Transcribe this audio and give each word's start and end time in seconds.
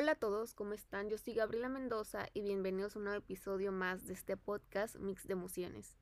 Hola 0.00 0.12
a 0.12 0.14
todos, 0.14 0.54
¿cómo 0.54 0.72
están? 0.72 1.10
Yo 1.10 1.18
soy 1.18 1.34
Gabriela 1.34 1.68
Mendoza 1.68 2.26
y 2.32 2.40
bienvenidos 2.40 2.96
a 2.96 3.00
un 3.00 3.04
nuevo 3.04 3.18
episodio 3.18 3.70
más 3.70 4.06
de 4.06 4.14
este 4.14 4.38
podcast 4.38 4.96
Mix 4.96 5.26
de 5.26 5.34
Emociones. 5.34 5.98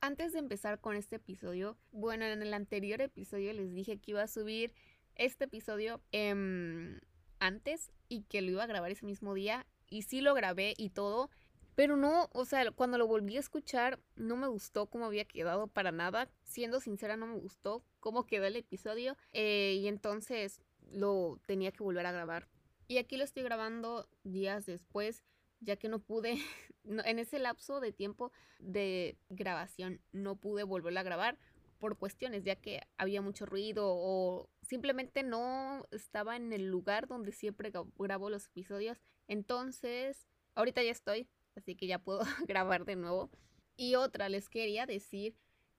Antes 0.00 0.32
de 0.32 0.38
empezar 0.38 0.80
con 0.80 0.94
este 0.94 1.16
episodio, 1.16 1.76
bueno, 1.90 2.26
en 2.26 2.42
el 2.42 2.54
anterior 2.54 3.00
episodio 3.00 3.52
les 3.52 3.74
dije 3.74 3.98
que 3.98 4.12
iba 4.12 4.22
a 4.22 4.28
subir 4.28 4.72
este 5.16 5.46
episodio 5.46 6.00
em, 6.12 7.00
antes 7.40 7.90
y 8.08 8.22
que 8.22 8.40
lo 8.40 8.52
iba 8.52 8.62
a 8.62 8.68
grabar 8.68 8.92
ese 8.92 9.04
mismo 9.04 9.34
día 9.34 9.66
y 9.90 10.02
sí 10.02 10.20
lo 10.20 10.32
grabé 10.34 10.74
y 10.76 10.90
todo, 10.90 11.28
pero 11.74 11.96
no, 11.96 12.28
o 12.32 12.44
sea, 12.44 12.70
cuando 12.70 12.98
lo 12.98 13.08
volví 13.08 13.36
a 13.36 13.40
escuchar 13.40 13.98
no 14.14 14.36
me 14.36 14.46
gustó 14.46 14.86
cómo 14.86 15.06
había 15.06 15.24
quedado 15.24 15.66
para 15.66 15.90
nada. 15.90 16.30
Siendo 16.44 16.78
sincera, 16.78 17.16
no 17.16 17.26
me 17.26 17.40
gustó 17.40 17.82
cómo 17.98 18.26
quedó 18.26 18.44
el 18.44 18.54
episodio 18.54 19.16
eh, 19.32 19.76
y 19.80 19.88
entonces 19.88 20.60
lo 20.92 21.40
tenía 21.46 21.72
que 21.72 21.82
volver 21.82 22.06
a 22.06 22.12
grabar. 22.12 22.53
Y 22.86 22.98
aquí 22.98 23.16
lo 23.16 23.24
estoy 23.24 23.42
grabando 23.42 24.08
días 24.24 24.66
después, 24.66 25.24
ya 25.60 25.76
que 25.76 25.88
no 25.88 26.00
pude, 26.00 26.38
en 26.84 27.18
ese 27.18 27.38
lapso 27.38 27.80
de 27.80 27.92
tiempo 27.92 28.32
de 28.58 29.16
grabación, 29.28 30.00
no 30.12 30.36
pude 30.36 30.64
volverlo 30.64 31.00
a 31.00 31.04
grabar 31.04 31.38
por 31.78 31.98
cuestiones, 31.98 32.44
ya 32.44 32.56
que 32.56 32.80
había 32.96 33.20
mucho 33.20 33.46
ruido 33.46 33.86
o 33.86 34.48
simplemente 34.62 35.22
no 35.22 35.86
estaba 35.90 36.36
en 36.36 36.52
el 36.52 36.66
lugar 36.70 37.06
donde 37.06 37.32
siempre 37.32 37.72
grabo 37.98 38.30
los 38.30 38.46
episodios. 38.46 38.98
Entonces, 39.28 40.26
ahorita 40.54 40.82
ya 40.82 40.90
estoy, 40.90 41.28
así 41.56 41.74
que 41.74 41.86
ya 41.86 41.98
puedo 41.98 42.20
grabar 42.48 42.84
de 42.84 42.96
nuevo. 42.96 43.30
Y 43.76 43.96
otra, 43.96 44.28
les 44.28 44.48
quería 44.48 44.86
decir 44.86 45.36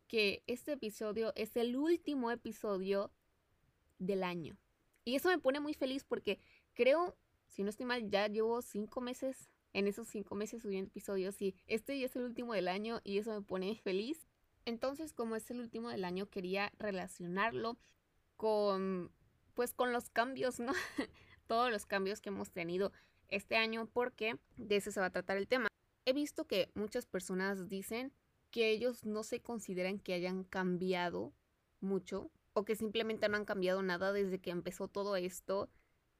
que 0.08 0.44
este 0.48 0.74
episodio 0.74 1.34
es 1.36 1.56
el 1.56 1.76
último 1.76 2.30
episodio 2.30 3.12
del 3.98 4.24
año. 4.24 4.58
Y 5.06 5.16
eso 5.16 5.30
me 5.30 5.38
pone 5.38 5.60
muy 5.60 5.74
feliz 5.74 6.04
porque 6.04 6.40
creo, 6.76 7.16
si 7.48 7.64
no 7.64 7.70
estoy 7.70 7.86
mal, 7.86 8.10
ya 8.10 8.28
llevo 8.28 8.62
cinco 8.62 9.02
meses, 9.02 9.50
en 9.74 9.88
esos 9.88 10.08
cinco 10.08 10.36
meses 10.36 10.62
subiendo 10.62 10.90
episodios 10.90 11.42
y 11.42 11.56
este 11.68 12.00
ya 12.00 12.06
es 12.06 12.16
el 12.16 12.24
último 12.24 12.54
del 12.54 12.68
año 12.68 13.02
y 13.04 13.18
eso 13.18 13.34
me 13.34 13.42
pone 13.42 13.76
feliz. 13.84 14.28
Entonces, 14.66 15.14
como 15.14 15.36
es 15.36 15.50
el 15.52 15.60
último 15.60 15.90
del 15.90 16.06
año, 16.06 16.30
quería 16.30 16.72
relacionarlo 16.78 17.78
con, 18.38 19.12
pues, 19.54 19.74
con 19.74 19.92
los 19.92 20.10
cambios, 20.10 20.60
¿no? 20.60 20.74
Todos 21.48 21.72
los 21.72 21.86
cambios 21.86 22.22
que 22.22 22.30
hemos 22.30 22.52
tenido 22.52 22.92
este 23.28 23.58
año 23.58 23.88
porque 23.92 24.38
de 24.58 24.78
eso 24.78 24.92
se 24.92 25.00
va 25.00 25.08
a 25.08 25.12
tratar 25.12 25.38
el 25.38 25.48
tema. 25.48 25.68
He 26.06 26.14
visto 26.14 26.46
que 26.46 26.72
muchas 26.74 27.06
personas 27.06 27.68
dicen 27.68 28.14
que 28.52 28.70
ellos 28.70 29.06
no 29.06 29.24
se 29.24 29.42
consideran 29.42 30.00
que 30.00 30.14
hayan 30.14 30.44
cambiado 30.44 31.34
mucho 31.82 32.32
o 32.54 32.64
que 32.64 32.76
simplemente 32.76 33.28
no 33.28 33.38
han 33.38 33.46
cambiado 33.46 33.82
nada 33.82 34.14
desde 34.14 34.40
que 34.40 34.52
empezó 34.52 34.88
todo 34.88 35.16
esto 35.18 35.70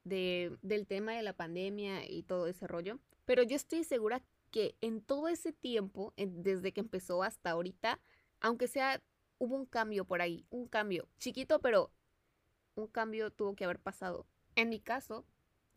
de, 0.06 0.56
del 0.62 0.86
tema 0.86 1.12
de 1.12 1.22
la 1.22 1.32
pandemia 1.32 2.08
y 2.08 2.22
todo 2.22 2.46
ese 2.46 2.66
rollo. 2.66 2.98
Pero 3.24 3.42
yo 3.42 3.56
estoy 3.56 3.84
segura 3.84 4.22
que 4.50 4.76
en 4.80 5.00
todo 5.00 5.28
ese 5.28 5.52
tiempo, 5.52 6.14
desde 6.16 6.72
que 6.72 6.80
empezó 6.80 7.22
hasta 7.22 7.50
ahorita, 7.50 8.00
aunque 8.40 8.68
sea, 8.68 9.02
hubo 9.38 9.56
un 9.56 9.66
cambio 9.66 10.04
por 10.04 10.22
ahí, 10.22 10.46
un 10.50 10.68
cambio 10.68 11.08
chiquito, 11.18 11.60
pero 11.60 11.90
un 12.76 12.86
cambio 12.86 13.30
tuvo 13.30 13.56
que 13.56 13.64
haber 13.64 13.80
pasado. 13.80 14.26
En 14.54 14.68
mi 14.68 14.80
caso, 14.80 15.26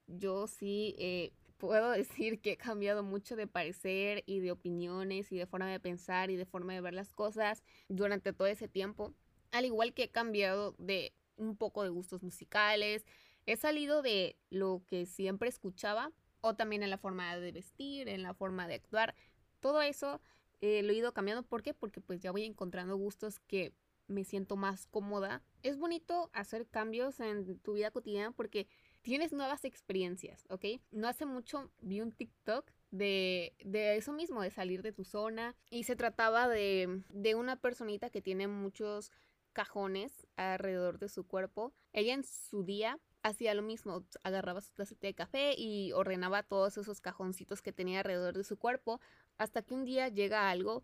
yo 0.07 0.47
sí 0.47 0.95
eh, 0.99 1.33
puedo 1.57 1.89
decir 1.91 2.39
que 2.39 2.51
he 2.51 2.57
cambiado 2.57 3.01
mucho 3.03 3.35
de 3.35 3.47
parecer 3.47 4.23
y 4.27 4.39
de 4.39 4.51
opiniones 4.51 5.31
y 5.31 5.37
de 5.37 5.47
forma 5.47 5.67
de 5.67 5.79
pensar 5.79 6.29
y 6.29 6.35
de 6.35 6.45
forma 6.45 6.73
de 6.73 6.81
ver 6.81 6.93
las 6.93 7.13
cosas 7.13 7.63
durante 7.87 8.31
todo 8.31 8.47
ese 8.47 8.67
tiempo. 8.67 9.13
Al 9.51 9.65
igual 9.65 9.93
que 9.93 10.03
he 10.03 10.09
cambiado 10.09 10.75
de 10.77 11.13
un 11.37 11.55
poco 11.55 11.83
de 11.83 11.89
gustos 11.89 12.21
musicales, 12.21 13.05
he 13.45 13.55
salido 13.57 14.01
de 14.01 14.37
lo 14.49 14.83
que 14.87 15.05
siempre 15.05 15.49
escuchaba 15.49 16.11
o 16.41 16.55
también 16.55 16.83
en 16.83 16.89
la 16.89 16.97
forma 16.97 17.35
de 17.37 17.51
vestir, 17.51 18.07
en 18.07 18.23
la 18.23 18.33
forma 18.33 18.67
de 18.67 18.75
actuar. 18.75 19.15
Todo 19.59 19.81
eso 19.81 20.21
eh, 20.61 20.83
lo 20.83 20.91
he 20.91 20.95
ido 20.95 21.13
cambiando. 21.13 21.43
¿Por 21.43 21.63
qué? 21.63 21.73
Porque 21.73 22.01
pues 22.01 22.19
ya 22.21 22.31
voy 22.31 22.45
encontrando 22.45 22.95
gustos 22.97 23.39
que 23.39 23.73
me 24.07 24.23
siento 24.23 24.55
más 24.55 24.87
cómoda. 24.87 25.43
Es 25.63 25.77
bonito 25.77 26.29
hacer 26.33 26.67
cambios 26.67 27.19
en 27.19 27.59
tu 27.59 27.73
vida 27.73 27.91
cotidiana 27.91 28.31
porque 28.31 28.67
tienes 29.01 29.31
nuevas 29.31 29.63
experiencias, 29.65 30.45
¿ok? 30.49 30.65
No 30.91 31.07
hace 31.07 31.25
mucho 31.25 31.71
vi 31.81 32.01
un 32.01 32.11
TikTok 32.11 32.71
de, 32.91 33.55
de, 33.63 33.97
eso 33.97 34.11
mismo, 34.13 34.41
de 34.41 34.49
salir 34.49 34.81
de 34.81 34.91
tu 34.91 35.03
zona. 35.03 35.55
Y 35.69 35.83
se 35.83 35.95
trataba 35.95 36.47
de, 36.47 37.03
de 37.09 37.35
una 37.35 37.55
personita 37.55 38.09
que 38.09 38.21
tiene 38.21 38.47
muchos 38.47 39.11
cajones 39.53 40.27
alrededor 40.35 40.99
de 40.99 41.09
su 41.09 41.25
cuerpo. 41.25 41.73
Ella 41.93 42.13
en 42.13 42.23
su 42.23 42.63
día 42.63 42.99
hacía 43.23 43.53
lo 43.53 43.61
mismo, 43.61 44.03
agarraba 44.23 44.61
su 44.61 44.71
tacita 44.73 45.07
de 45.07 45.13
café 45.13 45.53
y 45.57 45.91
ordenaba 45.91 46.43
todos 46.43 46.77
esos 46.77 47.01
cajoncitos 47.01 47.61
que 47.61 47.73
tenía 47.73 47.99
alrededor 47.99 48.37
de 48.37 48.43
su 48.43 48.57
cuerpo, 48.57 48.99
hasta 49.37 49.61
que 49.61 49.73
un 49.73 49.85
día 49.85 50.07
llega 50.07 50.49
algo 50.49 50.83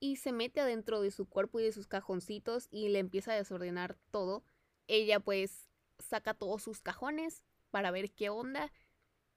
y 0.00 0.16
se 0.16 0.32
mete 0.32 0.60
adentro 0.60 1.00
de 1.00 1.10
su 1.10 1.26
cuerpo 1.26 1.60
y 1.60 1.64
de 1.64 1.72
sus 1.72 1.86
cajoncitos 1.86 2.68
y 2.70 2.88
le 2.88 2.98
empieza 2.98 3.32
a 3.32 3.36
desordenar 3.36 3.96
todo. 4.10 4.44
Ella 4.86 5.20
pues 5.20 5.68
saca 5.98 6.34
todos 6.34 6.62
sus 6.62 6.80
cajones 6.80 7.42
para 7.70 7.90
ver 7.90 8.10
qué 8.10 8.28
onda 8.28 8.72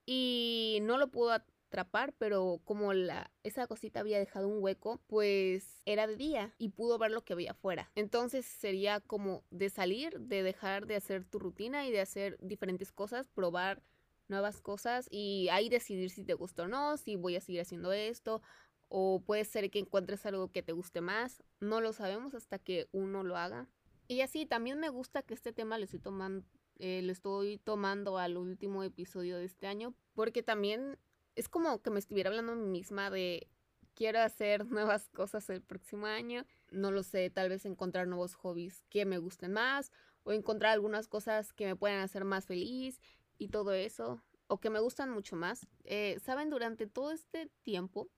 y 0.06 0.78
no 0.82 0.98
lo 0.98 1.08
pudo 1.08 1.42
atrapar, 1.70 2.12
pero 2.18 2.60
como 2.64 2.92
la, 2.92 3.30
esa 3.44 3.68
cosita 3.68 4.00
había 4.00 4.18
dejado 4.18 4.48
un 4.48 4.60
hueco, 4.60 5.00
pues 5.06 5.80
era 5.86 6.08
de 6.08 6.16
día 6.16 6.52
y 6.58 6.70
pudo 6.70 6.98
ver 6.98 7.12
lo 7.12 7.24
que 7.24 7.32
había 7.32 7.52
afuera. 7.52 7.92
Entonces 7.94 8.44
sería 8.44 8.98
como 8.98 9.44
de 9.50 9.70
salir, 9.70 10.18
de 10.18 10.42
dejar 10.42 10.86
de 10.86 10.96
hacer 10.96 11.24
tu 11.24 11.38
rutina 11.38 11.86
y 11.86 11.92
de 11.92 12.00
hacer 12.00 12.36
diferentes 12.40 12.90
cosas, 12.90 13.28
probar 13.28 13.82
nuevas 14.26 14.60
cosas 14.60 15.06
y 15.12 15.48
ahí 15.50 15.68
decidir 15.68 16.10
si 16.10 16.24
te 16.24 16.34
gusta 16.34 16.64
o 16.64 16.68
no, 16.68 16.96
si 16.96 17.14
voy 17.14 17.36
a 17.36 17.40
seguir 17.40 17.60
haciendo 17.60 17.92
esto 17.92 18.42
o 18.88 19.22
puede 19.24 19.44
ser 19.44 19.70
que 19.70 19.78
encuentres 19.78 20.26
algo 20.26 20.50
que 20.50 20.64
te 20.64 20.72
guste 20.72 21.00
más, 21.00 21.44
no 21.60 21.80
lo 21.80 21.92
sabemos 21.92 22.34
hasta 22.34 22.58
que 22.58 22.88
uno 22.90 23.22
lo 23.22 23.36
haga. 23.36 23.68
Y 24.08 24.22
así 24.22 24.44
también 24.44 24.80
me 24.80 24.88
gusta 24.88 25.22
que 25.22 25.34
este 25.34 25.52
tema 25.52 25.78
lo 25.78 25.84
estoy 25.84 26.00
tomando, 26.00 26.44
eh, 26.80 27.00
lo 27.02 27.12
estoy 27.12 27.58
tomando 27.58 28.18
al 28.18 28.36
último 28.36 28.82
episodio 28.82 29.36
de 29.36 29.44
este 29.44 29.68
año 29.68 29.94
porque 30.14 30.42
también 30.42 30.98
es 31.36 31.48
como 31.48 31.82
que 31.82 31.90
me 31.90 31.98
estuviera 31.98 32.30
hablando 32.30 32.52
a 32.52 32.56
mí 32.56 32.66
misma 32.66 33.10
de 33.10 33.48
quiero 33.94 34.20
hacer 34.20 34.66
nuevas 34.70 35.08
cosas 35.10 35.48
el 35.50 35.62
próximo 35.62 36.06
año, 36.06 36.44
no 36.70 36.90
lo 36.90 37.02
sé, 37.02 37.30
tal 37.30 37.48
vez 37.48 37.64
encontrar 37.64 38.06
nuevos 38.06 38.34
hobbies 38.34 38.84
que 38.88 39.04
me 39.04 39.18
gusten 39.18 39.52
más 39.52 39.92
o 40.22 40.32
encontrar 40.32 40.72
algunas 40.72 41.08
cosas 41.08 41.52
que 41.52 41.66
me 41.66 41.76
puedan 41.76 42.00
hacer 42.00 42.24
más 42.24 42.46
feliz 42.46 43.00
y 43.38 43.48
todo 43.48 43.72
eso, 43.72 44.22
o 44.48 44.58
que 44.58 44.70
me 44.70 44.80
gustan 44.80 45.10
mucho 45.10 45.36
más. 45.36 45.66
Eh, 45.84 46.18
Saben, 46.22 46.50
durante 46.50 46.86
todo 46.86 47.12
este 47.12 47.50
tiempo, 47.62 48.10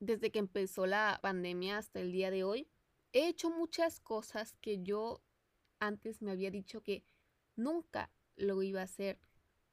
desde 0.00 0.30
que 0.30 0.38
empezó 0.38 0.86
la 0.86 1.18
pandemia 1.22 1.78
hasta 1.78 2.00
el 2.00 2.12
día 2.12 2.30
de 2.30 2.44
hoy, 2.44 2.68
he 3.12 3.28
hecho 3.28 3.50
muchas 3.50 4.00
cosas 4.00 4.54
que 4.60 4.82
yo 4.82 5.22
antes 5.78 6.22
me 6.22 6.32
había 6.32 6.50
dicho 6.50 6.82
que 6.82 7.04
nunca 7.54 8.10
lo 8.36 8.62
iba 8.62 8.80
a 8.80 8.84
hacer 8.84 9.18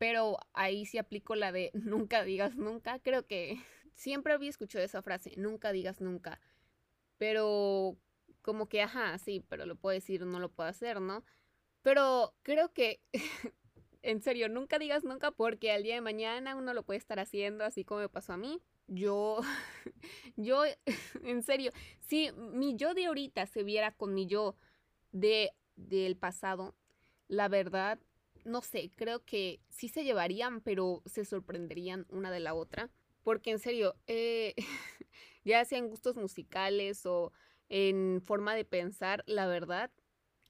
pero 0.03 0.38
ahí 0.52 0.86
sí 0.86 0.97
aplico 0.97 1.34
la 1.34 1.53
de 1.53 1.72
nunca 1.74 2.25
digas 2.25 2.58
nunca. 2.58 3.00
Creo 3.00 3.25
que 3.25 3.58
siempre 3.96 4.34
había 4.34 4.50
escuchado 4.50 4.84
esa 4.84 5.02
frase, 5.02 5.31
nunca 5.38 5.72
digas 5.72 6.02
nunca. 6.02 6.41
Pero 7.18 7.96
como 8.41 8.68
que, 8.68 8.81
ajá, 8.81 9.18
sí, 9.18 9.46
pero 9.47 9.66
lo 9.66 9.78
puedo 9.78 9.94
decir, 9.94 10.25
no 10.25 10.41
lo 10.41 10.50
puedo 10.52 10.68
hacer, 10.68 11.00
¿no? 11.00 11.24
Pero 11.84 12.36
creo 12.41 12.74
que, 12.74 13.00
en 14.02 14.22
serio, 14.22 14.50
nunca 14.50 14.78
digas 14.78 15.06
nunca 15.06 15.31
porque 15.31 15.72
al 15.72 15.84
día 15.84 15.96
de 15.96 16.02
mañana 16.02 16.58
uno 16.58 16.74
lo 16.74 16.84
puede 16.84 16.97
estar 16.97 17.22
haciendo, 17.22 17.64
así 17.64 17.85
como 17.85 18.02
me 18.02 18.09
pasó 18.09 18.34
a 18.34 18.38
mí. 18.38 18.62
Yo, 18.88 19.40
yo, 20.35 20.66
en 21.24 21.44
serio, 21.44 21.72
si 22.02 22.30
mi 22.34 22.75
yo 22.75 22.94
de 22.94 23.06
ahorita 23.06 23.46
se 23.46 23.64
viera 23.64 23.94
con 23.94 24.14
mi 24.14 24.28
yo 24.28 24.58
de, 25.14 25.53
del 25.78 26.18
pasado, 26.18 26.75
la 27.30 27.47
verdad 27.47 28.02
no 28.45 28.61
sé, 28.61 28.91
creo 28.95 29.23
que 29.25 29.59
sí 29.69 29.87
se 29.89 30.03
llevarían, 30.03 30.61
pero 30.61 31.01
se 31.05 31.25
sorprenderían 31.25 32.05
una 32.09 32.31
de 32.31 32.40
la 32.40 32.53
otra. 32.53 32.90
Porque 33.23 33.51
en 33.51 33.59
serio, 33.59 33.95
eh, 34.07 34.53
ya 35.45 35.63
sea 35.66 35.78
en 35.79 35.90
gustos 35.90 36.17
musicales 36.17 37.05
o 37.05 37.31
en 37.69 38.22
forma 38.23 38.55
de 38.55 38.66
pensar, 38.66 39.23
la 39.28 39.47
verdad, 39.47 39.91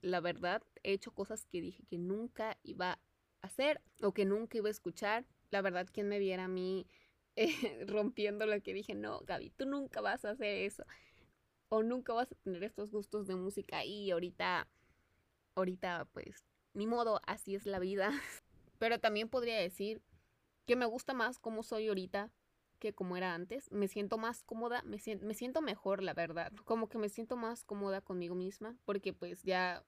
la 0.01 0.19
verdad, 0.19 0.61
he 0.83 0.93
hecho 0.93 1.11
cosas 1.11 1.45
que 1.45 1.61
dije 1.61 1.83
que 1.89 1.97
nunca 1.97 2.57
iba 2.63 2.91
a 2.93 2.99
hacer 3.47 3.81
o 4.01 4.13
que 4.13 4.25
nunca 4.25 4.57
iba 4.57 4.67
a 4.67 4.71
escuchar. 4.71 5.25
La 5.51 5.61
verdad, 5.61 5.87
quien 5.91 6.09
me 6.09 6.19
viera 6.19 6.45
a 6.45 6.47
mí 6.49 6.87
eh, 7.35 7.85
rompiendo 7.87 8.45
lo 8.45 8.61
que 8.61 8.73
dije, 8.73 8.95
no, 8.95 9.21
Gaby, 9.21 9.51
tú 9.51 9.65
nunca 9.65 10.01
vas 10.01 10.25
a 10.25 10.31
hacer 10.31 10.63
eso. 10.63 10.83
O 11.69 11.83
nunca 11.83 12.13
vas 12.13 12.31
a 12.31 12.35
tener 12.35 12.63
estos 12.63 12.91
gustos 12.91 13.27
de 13.27 13.35
música 13.35 13.83
y 13.85 14.11
ahorita, 14.11 14.67
ahorita 15.55 16.07
pues 16.13 16.45
ni 16.73 16.87
modo, 16.87 17.21
así 17.25 17.55
es 17.55 17.65
la 17.65 17.79
vida. 17.79 18.11
Pero 18.79 18.99
también 18.99 19.29
podría 19.29 19.57
decir 19.57 20.01
que 20.65 20.75
me 20.75 20.85
gusta 20.85 21.13
más 21.13 21.39
como 21.39 21.63
soy 21.63 21.87
ahorita 21.87 22.31
que 22.79 22.93
como 22.93 23.15
era 23.15 23.33
antes. 23.33 23.71
Me 23.71 23.87
siento 23.87 24.17
más 24.17 24.43
cómoda, 24.43 24.81
me 24.83 24.99
siento, 24.99 25.25
me 25.25 25.33
siento 25.33 25.61
mejor, 25.61 26.03
la 26.03 26.13
verdad. 26.13 26.51
Como 26.65 26.89
que 26.89 26.97
me 26.97 27.09
siento 27.09 27.37
más 27.37 27.63
cómoda 27.63 28.01
conmigo 28.01 28.35
misma 28.35 28.77
porque 28.85 29.13
pues 29.13 29.43
ya, 29.43 29.83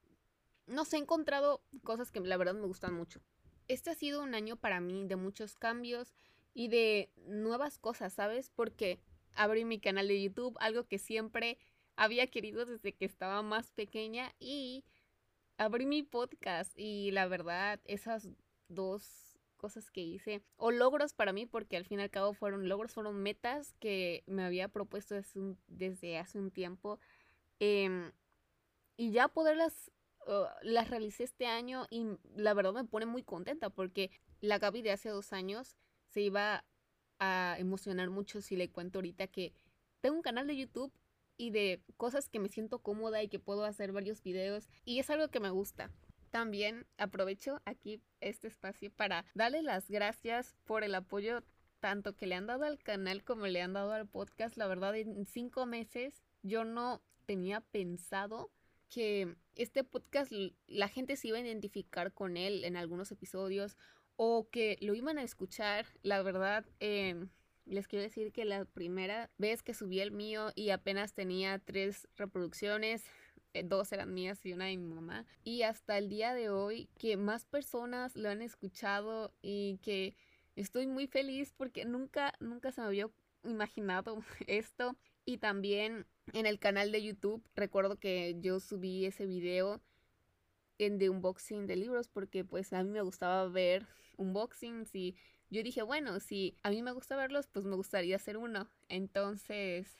no 0.65 0.85
sé, 0.85 0.97
he 0.97 0.99
encontrado 0.99 1.61
cosas 1.83 2.11
que 2.11 2.21
la 2.21 2.37
verdad 2.37 2.53
me 2.53 2.67
gustan 2.67 2.93
mucho. 2.93 3.21
este 3.67 3.89
ha 3.89 3.95
sido 3.95 4.21
un 4.23 4.35
año 4.35 4.55
para 4.57 4.79
mí 4.79 5.05
de 5.05 5.15
muchos 5.15 5.55
cambios 5.55 6.13
y 6.53 6.69
de 6.69 7.11
nuevas 7.27 7.77
cosas, 7.77 8.13
¿sabes? 8.13 8.49
Porque 8.49 9.01
abrí 9.33 9.65
mi 9.65 9.79
canal 9.79 10.07
de 10.07 10.21
YouTube, 10.21 10.55
algo 10.59 10.85
que 10.85 10.99
siempre 10.99 11.57
había 11.95 12.27
querido 12.27 12.65
desde 12.65 12.93
que 12.93 13.05
estaba 13.05 13.41
más 13.41 13.71
pequeña 13.71 14.33
y 14.39 14.85
abrí 15.57 15.85
mi 15.85 16.03
podcast 16.03 16.71
y 16.77 17.11
la 17.11 17.27
verdad 17.27 17.79
esas 17.85 18.29
dos 18.67 19.37
cosas 19.57 19.89
que 19.89 20.01
hice 20.01 20.43
o 20.57 20.71
logros 20.71 21.13
para 21.13 21.33
mí 21.33 21.45
porque 21.45 21.77
al 21.77 21.85
fin 21.85 21.99
y 21.99 22.03
al 22.03 22.09
cabo 22.09 22.33
fueron 22.33 22.67
logros, 22.67 22.93
fueron 22.93 23.21
metas 23.21 23.73
que 23.79 24.23
me 24.27 24.43
había 24.43 24.67
propuesto 24.67 25.15
desde, 25.67 26.17
hace 26.17 26.37
un 26.37 26.51
tiempo 26.51 26.99
em, 27.59 28.11
y 28.97 29.11
ya 29.11 29.27
poderlas 29.27 29.91
uh, 30.27 30.45
las 30.61 30.89
realicé 30.89 31.23
este 31.23 31.47
año 31.47 31.87
y 31.89 32.05
la 32.35 32.53
verdad 32.53 32.73
me 32.73 32.83
pone 32.83 33.05
muy 33.05 33.23
contenta 33.23 33.69
porque 33.69 34.11
la 34.41 34.59
Gaby 34.59 34.81
de 34.81 34.91
hace 34.91 35.09
dos 35.09 35.33
años 35.33 35.77
se 36.09 36.21
iba 36.21 36.63
a 37.19 37.55
emocionar 37.57 38.09
mucho 38.09 38.41
si 38.41 38.55
le 38.55 38.69
cuento 38.69 38.99
ahorita 38.99 39.27
que 39.27 39.53
tengo 40.01 40.17
un 40.17 40.21
canal 40.21 40.47
de 40.47 40.57
YouTube 40.57 40.91
y 41.37 41.51
de 41.51 41.81
cosas 41.97 42.29
que 42.29 42.39
me 42.39 42.49
siento 42.49 42.79
cómoda 42.79 43.21
y 43.23 43.27
que 43.27 43.39
puedo 43.39 43.65
hacer 43.65 43.91
varios 43.91 44.21
videos 44.23 44.67
y 44.83 44.99
es 44.99 45.09
algo 45.09 45.29
que 45.29 45.39
me 45.39 45.49
gusta. 45.49 45.91
También 46.31 46.85
aprovecho 46.97 47.61
aquí 47.65 48.01
este 48.19 48.47
espacio 48.47 48.91
para 48.91 49.25
darle 49.35 49.61
las 49.61 49.89
gracias 49.89 50.55
por 50.65 50.83
el 50.83 50.95
apoyo 50.95 51.43
tanto 51.79 52.15
que 52.15 52.27
le 52.27 52.35
han 52.35 52.47
dado 52.47 52.65
al 52.65 52.79
canal 52.79 53.23
como 53.23 53.47
le 53.47 53.61
han 53.61 53.73
dado 53.73 53.93
al 53.93 54.07
podcast. 54.07 54.57
La 54.57 54.67
verdad, 54.67 54.95
en 54.95 55.25
cinco 55.25 55.65
meses 55.65 56.23
yo 56.41 56.65
no 56.65 57.01
tenía 57.25 57.61
pensado 57.61 58.51
que 58.89 59.35
este 59.55 59.83
podcast 59.83 60.31
la 60.67 60.87
gente 60.87 61.15
se 61.15 61.29
iba 61.29 61.37
a 61.37 61.41
identificar 61.41 62.13
con 62.13 62.37
él 62.37 62.63
en 62.63 62.75
algunos 62.75 63.11
episodios 63.11 63.77
o 64.15 64.49
que 64.49 64.77
lo 64.81 64.95
iban 64.95 65.17
a 65.17 65.23
escuchar. 65.23 65.85
La 66.01 66.21
verdad, 66.21 66.65
eh, 66.79 67.27
les 67.65 67.87
quiero 67.87 68.03
decir 68.03 68.31
que 68.31 68.45
la 68.45 68.65
primera 68.65 69.29
vez 69.37 69.63
que 69.63 69.73
subí 69.73 69.99
el 69.99 70.11
mío 70.11 70.51
y 70.55 70.69
apenas 70.69 71.13
tenía 71.13 71.59
tres 71.59 72.07
reproducciones, 72.15 73.03
eh, 73.53 73.63
dos 73.63 73.91
eran 73.91 74.13
mías 74.13 74.45
y 74.45 74.53
una 74.53 74.65
de 74.65 74.77
mi 74.77 74.93
mamá. 74.93 75.25
Y 75.43 75.63
hasta 75.63 75.97
el 75.97 76.09
día 76.09 76.33
de 76.33 76.49
hoy 76.49 76.89
que 76.97 77.17
más 77.17 77.45
personas 77.45 78.15
lo 78.15 78.29
han 78.29 78.41
escuchado 78.41 79.33
y 79.41 79.79
que 79.81 80.15
estoy 80.55 80.87
muy 80.87 81.07
feliz 81.07 81.53
porque 81.55 81.85
nunca, 81.85 82.33
nunca 82.39 82.71
se 82.71 82.81
me 82.81 82.87
había 82.87 83.09
imaginado 83.43 84.23
esto. 84.47 84.95
Y 85.25 85.37
también 85.37 86.05
en 86.33 86.45
el 86.45 86.59
canal 86.59 86.91
de 86.91 87.03
YouTube 87.03 87.43
recuerdo 87.55 87.97
que 87.97 88.35
yo 88.39 88.59
subí 88.59 89.05
ese 89.05 89.25
video 89.25 89.81
en 90.77 90.97
de 90.97 91.09
unboxing 91.09 91.67
de 91.67 91.75
libros 91.75 92.07
porque 92.07 92.43
pues 92.43 92.73
a 92.73 92.83
mí 92.83 92.89
me 92.89 93.01
gustaba 93.01 93.47
ver 93.47 93.87
unboxings 94.17 94.93
y 94.95 95.15
yo 95.49 95.63
dije, 95.63 95.83
bueno, 95.83 96.19
si 96.19 96.57
a 96.63 96.69
mí 96.69 96.81
me 96.81 96.91
gusta 96.91 97.15
verlos, 97.15 97.47
pues 97.47 97.65
me 97.65 97.75
gustaría 97.75 98.15
hacer 98.15 98.37
uno. 98.37 98.67
Entonces, 98.89 99.95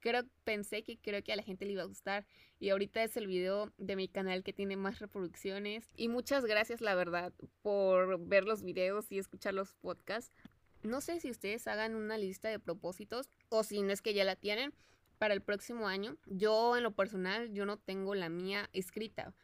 creo, 0.00 0.24
pensé 0.44 0.82
que 0.82 0.98
creo 0.98 1.22
que 1.22 1.32
a 1.32 1.36
la 1.36 1.42
gente 1.42 1.64
le 1.64 1.72
iba 1.72 1.82
a 1.82 1.86
gustar. 1.86 2.26
Y 2.60 2.70
ahorita 2.70 3.02
es 3.02 3.16
el 3.16 3.26
video 3.26 3.72
de 3.78 3.96
mi 3.96 4.08
canal 4.08 4.42
que 4.42 4.52
tiene 4.52 4.76
más 4.76 4.98
reproducciones. 4.98 5.88
Y 5.96 6.08
muchas 6.08 6.44
gracias, 6.44 6.80
la 6.80 6.94
verdad, 6.94 7.32
por 7.62 8.20
ver 8.20 8.44
los 8.44 8.62
videos 8.62 9.10
y 9.10 9.18
escuchar 9.18 9.54
los 9.54 9.72
podcasts. 9.74 10.34
No 10.82 11.00
sé 11.00 11.18
si 11.20 11.30
ustedes 11.30 11.66
hagan 11.66 11.94
una 11.94 12.18
lista 12.18 12.48
de 12.50 12.58
propósitos 12.58 13.30
o 13.48 13.64
si 13.64 13.80
no 13.82 13.92
es 13.92 14.02
que 14.02 14.12
ya 14.12 14.24
la 14.24 14.36
tienen 14.36 14.74
para 15.18 15.32
el 15.32 15.40
próximo 15.40 15.88
año. 15.88 16.18
Yo 16.26 16.76
en 16.76 16.82
lo 16.82 16.94
personal, 16.94 17.52
yo 17.54 17.64
no 17.64 17.78
tengo 17.78 18.14
la 18.14 18.28
mía 18.28 18.68
escrita 18.74 19.34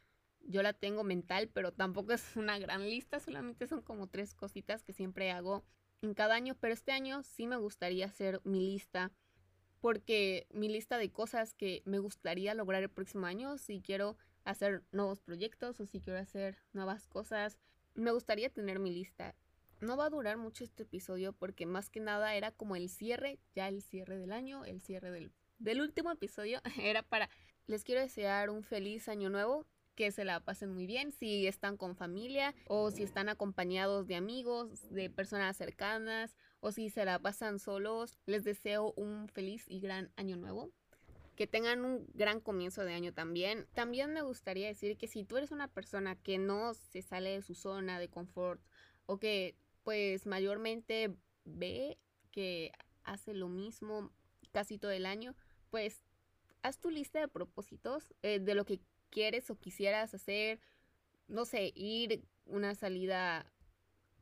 yo 0.42 0.62
la 0.62 0.72
tengo 0.72 1.04
mental, 1.04 1.48
pero 1.52 1.72
tampoco 1.72 2.12
es 2.12 2.36
una 2.36 2.58
gran 2.58 2.88
lista, 2.88 3.20
solamente 3.20 3.66
son 3.66 3.82
como 3.82 4.08
tres 4.08 4.34
cositas 4.34 4.82
que 4.82 4.92
siempre 4.92 5.30
hago 5.30 5.64
en 6.02 6.14
cada 6.14 6.34
año, 6.34 6.56
pero 6.58 6.74
este 6.74 6.92
año 6.92 7.22
sí 7.22 7.46
me 7.46 7.56
gustaría 7.56 8.06
hacer 8.06 8.40
mi 8.44 8.60
lista, 8.60 9.12
porque 9.80 10.46
mi 10.50 10.68
lista 10.68 10.98
de 10.98 11.10
cosas 11.10 11.54
que 11.54 11.82
me 11.84 11.98
gustaría 11.98 12.54
lograr 12.54 12.82
el 12.82 12.90
próximo 12.90 13.26
año, 13.26 13.58
si 13.58 13.80
quiero 13.80 14.16
hacer 14.44 14.82
nuevos 14.92 15.20
proyectos 15.20 15.80
o 15.80 15.86
si 15.86 16.00
quiero 16.00 16.18
hacer 16.18 16.58
nuevas 16.72 17.06
cosas, 17.06 17.58
me 17.94 18.10
gustaría 18.10 18.50
tener 18.50 18.78
mi 18.78 18.92
lista. 18.92 19.34
No 19.80 19.96
va 19.96 20.06
a 20.06 20.10
durar 20.10 20.36
mucho 20.36 20.64
este 20.64 20.82
episodio 20.82 21.32
porque 21.32 21.64
más 21.64 21.88
que 21.88 22.00
nada 22.00 22.34
era 22.34 22.52
como 22.52 22.76
el 22.76 22.90
cierre, 22.90 23.38
ya 23.54 23.68
el 23.68 23.82
cierre 23.82 24.18
del 24.18 24.32
año, 24.32 24.64
el 24.64 24.80
cierre 24.80 25.10
del, 25.10 25.32
del 25.58 25.80
último 25.80 26.10
episodio, 26.10 26.60
era 26.80 27.02
para, 27.02 27.30
les 27.66 27.84
quiero 27.84 28.02
desear 28.02 28.50
un 28.50 28.62
feliz 28.62 29.08
año 29.08 29.30
nuevo, 29.30 29.66
que 30.00 30.12
se 30.12 30.24
la 30.24 30.40
pasen 30.40 30.72
muy 30.72 30.86
bien, 30.86 31.12
si 31.12 31.46
están 31.46 31.76
con 31.76 31.94
familia 31.94 32.54
o 32.68 32.90
si 32.90 33.02
están 33.02 33.28
acompañados 33.28 34.06
de 34.06 34.16
amigos, 34.16 34.88
de 34.88 35.10
personas 35.10 35.58
cercanas 35.58 36.34
o 36.60 36.72
si 36.72 36.88
se 36.88 37.04
la 37.04 37.18
pasan 37.18 37.58
solos, 37.58 38.16
les 38.24 38.42
deseo 38.42 38.94
un 38.96 39.28
feliz 39.28 39.66
y 39.68 39.78
gran 39.78 40.10
año 40.16 40.38
nuevo. 40.38 40.70
Que 41.36 41.46
tengan 41.46 41.84
un 41.84 42.06
gran 42.14 42.40
comienzo 42.40 42.82
de 42.82 42.94
año 42.94 43.12
también. 43.12 43.66
También 43.74 44.14
me 44.14 44.22
gustaría 44.22 44.68
decir 44.68 44.96
que 44.96 45.06
si 45.06 45.22
tú 45.24 45.36
eres 45.36 45.50
una 45.50 45.68
persona 45.68 46.16
que 46.16 46.38
no 46.38 46.72
se 46.72 47.02
sale 47.02 47.32
de 47.32 47.42
su 47.42 47.54
zona 47.54 47.98
de 47.98 48.08
confort 48.08 48.62
o 49.04 49.18
que 49.18 49.54
pues 49.82 50.24
mayormente 50.24 51.14
ve 51.44 51.98
que 52.30 52.72
hace 53.04 53.34
lo 53.34 53.50
mismo 53.50 54.10
casi 54.50 54.78
todo 54.78 54.92
el 54.92 55.04
año, 55.04 55.36
pues 55.68 56.00
haz 56.62 56.78
tu 56.78 56.88
lista 56.88 57.20
de 57.20 57.28
propósitos 57.28 58.14
eh, 58.22 58.38
de 58.38 58.54
lo 58.54 58.64
que 58.64 58.80
quieres 59.10 59.50
o 59.50 59.58
quisieras 59.58 60.14
hacer, 60.14 60.60
no 61.28 61.44
sé, 61.44 61.72
ir 61.74 62.24
una 62.46 62.74
salida 62.74 63.52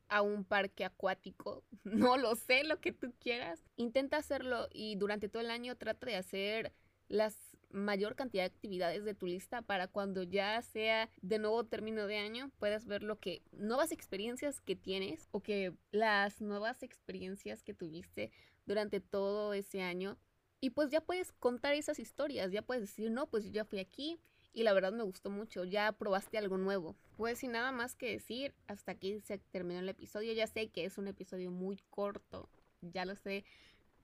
a 0.08 0.22
un 0.22 0.44
parque 0.44 0.84
acuático, 0.84 1.64
no 1.84 2.16
lo 2.16 2.34
sé, 2.34 2.64
lo 2.64 2.80
que 2.80 2.92
tú 2.92 3.12
quieras. 3.20 3.64
Intenta 3.76 4.16
hacerlo 4.16 4.68
y 4.72 4.96
durante 4.96 5.28
todo 5.28 5.42
el 5.42 5.50
año 5.50 5.76
trata 5.76 6.06
de 6.06 6.16
hacer 6.16 6.72
la 7.08 7.32
mayor 7.70 8.16
cantidad 8.16 8.42
de 8.42 8.54
actividades 8.54 9.04
de 9.04 9.14
tu 9.14 9.26
lista 9.26 9.62
para 9.62 9.88
cuando 9.88 10.22
ya 10.22 10.60
sea 10.62 11.10
de 11.20 11.38
nuevo 11.38 11.64
término 11.64 12.06
de 12.06 12.16
año 12.16 12.50
puedas 12.58 12.86
ver 12.86 13.02
lo 13.02 13.18
que 13.18 13.42
nuevas 13.52 13.92
experiencias 13.92 14.60
que 14.60 14.74
tienes 14.74 15.28
o 15.32 15.42
que 15.42 15.74
las 15.90 16.40
nuevas 16.40 16.82
experiencias 16.82 17.62
que 17.62 17.74
tuviste 17.74 18.32
durante 18.64 19.00
todo 19.00 19.52
ese 19.52 19.82
año 19.82 20.18
y 20.60 20.70
pues 20.70 20.90
ya 20.90 21.00
puedes 21.00 21.32
contar 21.32 21.74
esas 21.74 21.98
historias, 21.98 22.50
ya 22.50 22.62
puedes 22.62 22.82
decir, 22.82 23.10
no, 23.10 23.28
pues 23.28 23.44
yo 23.44 23.50
ya 23.50 23.64
fui 23.64 23.78
aquí, 23.78 24.18
y 24.52 24.62
la 24.62 24.72
verdad 24.72 24.92
me 24.92 25.02
gustó 25.02 25.30
mucho. 25.30 25.64
Ya 25.64 25.92
probaste 25.92 26.38
algo 26.38 26.58
nuevo. 26.58 26.96
Pues 27.16 27.38
sin 27.38 27.52
nada 27.52 27.72
más 27.72 27.94
que 27.94 28.10
decir, 28.10 28.54
hasta 28.66 28.92
aquí 28.92 29.20
se 29.20 29.38
terminó 29.38 29.80
el 29.80 29.88
episodio. 29.88 30.32
Ya 30.32 30.46
sé 30.46 30.68
que 30.68 30.84
es 30.84 30.98
un 30.98 31.08
episodio 31.08 31.50
muy 31.50 31.78
corto, 31.90 32.48
ya 32.80 33.04
lo 33.04 33.16
sé, 33.16 33.44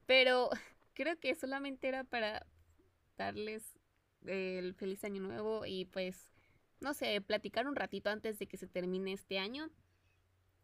pero 0.07 0.51
creo 0.95 1.19
que 1.19 1.35
solamente 1.35 1.89
era 1.89 2.05
para 2.05 2.47
darles 3.17 3.79
el 4.27 4.75
feliz 4.75 5.05
año 5.05 5.21
nuevo 5.23 5.67
y 5.67 5.85
pues 5.85 6.33
no 6.81 6.95
sé, 6.95 7.21
platicar 7.21 7.67
un 7.67 7.77
ratito 7.77 8.11
antes 8.11 8.39
de 8.39 8.47
que 8.47 8.57
se 8.57 8.67
termine 8.67 9.13
este 9.13 9.39
año. 9.39 9.71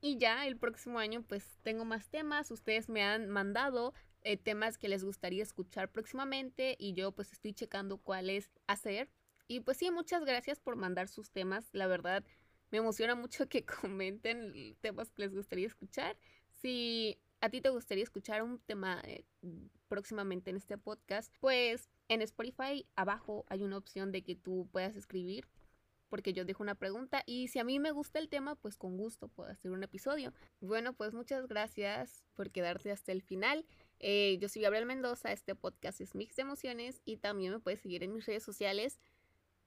Y 0.02 0.18
ya 0.18 0.46
el 0.46 0.56
próximo 0.56 0.98
año 0.98 1.22
pues 1.22 1.58
tengo 1.62 1.84
más 1.84 2.08
temas. 2.08 2.50
Ustedes 2.50 2.88
me 2.88 3.02
han 3.02 3.28
mandado 3.28 3.92
eh, 4.22 4.36
temas 4.36 4.78
que 4.78 4.88
les 4.88 5.04
gustaría 5.04 5.42
escuchar 5.42 5.90
próximamente 5.90 6.76
y 6.78 6.92
yo 6.94 7.12
pues 7.12 7.32
estoy 7.32 7.54
checando 7.54 7.98
cuáles 7.98 8.50
hacer 8.66 9.10
y 9.50 9.58
pues 9.58 9.78
sí, 9.78 9.90
muchas 9.90 10.24
gracias 10.24 10.60
por 10.60 10.76
mandar 10.76 11.08
sus 11.08 11.32
temas. 11.32 11.68
La 11.72 11.88
verdad, 11.88 12.24
me 12.70 12.78
emociona 12.78 13.16
mucho 13.16 13.48
que 13.48 13.64
comenten 13.82 14.76
temas 14.80 15.10
que 15.10 15.22
les 15.22 15.34
gustaría 15.34 15.66
escuchar. 15.66 16.16
Si 16.62 17.18
a 17.40 17.50
ti 17.50 17.60
te 17.60 17.68
gustaría 17.70 18.04
escuchar 18.04 18.44
un 18.44 18.60
tema 18.60 19.02
eh, 19.02 19.24
próximamente 19.88 20.50
en 20.50 20.56
este 20.56 20.78
podcast, 20.78 21.34
pues 21.40 21.90
en 22.06 22.22
Spotify 22.22 22.86
abajo 22.94 23.44
hay 23.48 23.64
una 23.64 23.76
opción 23.76 24.12
de 24.12 24.22
que 24.22 24.36
tú 24.36 24.68
puedas 24.70 24.94
escribir 24.94 25.48
porque 26.10 26.32
yo 26.32 26.44
dejo 26.44 26.62
una 26.62 26.74
pregunta 26.74 27.22
y 27.24 27.48
si 27.48 27.58
a 27.58 27.64
mí 27.64 27.78
me 27.78 27.92
gusta 27.92 28.18
el 28.18 28.28
tema, 28.28 28.56
pues 28.56 28.76
con 28.76 28.96
gusto 28.96 29.28
puedo 29.28 29.50
hacer 29.50 29.70
un 29.70 29.82
episodio. 29.82 30.34
Bueno, 30.60 30.92
pues 30.92 31.14
muchas 31.14 31.46
gracias 31.46 32.24
por 32.34 32.50
quedarte 32.50 32.90
hasta 32.90 33.12
el 33.12 33.22
final. 33.22 33.64
Eh, 34.00 34.36
yo 34.40 34.48
soy 34.48 34.62
Gabriel 34.62 34.86
Mendoza, 34.86 35.32
este 35.32 35.54
podcast 35.54 36.00
es 36.00 36.14
Mix 36.14 36.36
de 36.36 36.42
Emociones 36.42 37.00
y 37.04 37.16
también 37.16 37.52
me 37.52 37.60
puedes 37.60 37.80
seguir 37.80 38.02
en 38.02 38.12
mis 38.12 38.26
redes 38.26 38.42
sociales 38.42 39.00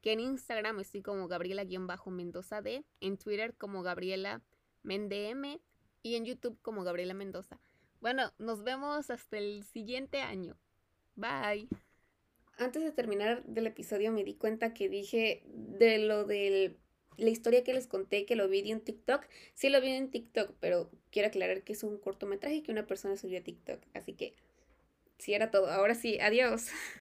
que 0.04 0.12
en 0.12 0.20
Instagram 0.20 0.82
estoy 0.82 1.02
como 1.02 1.30
Gabriela-Mendoza 1.30 2.62
D, 2.62 2.84
en 3.00 3.18
Twitter 3.18 3.56
como 3.56 3.82
Gabriela 3.84 4.42
Mendm 4.84 5.62
y 6.04 6.16
en 6.16 6.26
YouTube 6.26 6.60
como 6.62 6.84
Gabriela 6.84 7.14
Mendoza. 7.14 7.60
Bueno, 8.02 8.34
nos 8.38 8.64
vemos 8.66 9.10
hasta 9.10 9.38
el 9.38 9.64
siguiente 9.64 10.20
año. 10.20 10.58
Bye. 11.16 11.70
Antes 12.58 12.84
de 12.84 12.92
terminar 12.92 13.46
del 13.46 13.66
episodio 13.66 14.12
me 14.12 14.26
di 14.26 14.36
cuenta 14.36 14.74
que 14.74 14.90
dije 14.90 15.42
de 15.48 16.00
lo 16.00 16.26
de 16.26 16.78
la 17.16 17.30
historia 17.30 17.64
que 17.64 17.74
les 17.74 17.88
conté 17.88 18.26
que 18.26 18.36
lo 18.36 18.50
vi 18.50 18.70
en 18.70 18.82
TikTok. 18.82 19.26
Sí 19.54 19.70
lo 19.70 19.80
vi 19.80 19.88
en 19.92 20.12
TikTok, 20.12 20.54
pero 20.60 20.92
quiero 21.12 21.30
aclarar 21.30 21.64
que 21.64 21.72
es 21.72 21.84
un 21.84 21.98
cortometraje 21.98 22.62
que 22.62 22.74
una 22.74 22.86
persona 22.86 23.16
subió 23.16 23.40
a 23.40 23.44
TikTok. 23.44 23.80
Así 23.94 24.14
que 24.14 24.36
sí 25.18 25.34
era 25.34 25.50
todo. 25.50 25.72
Ahora 25.72 25.96
sí, 25.96 26.20
adiós. 26.20 26.68